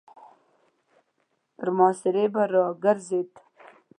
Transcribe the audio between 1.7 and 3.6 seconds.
محاصرې به را ګرځېده.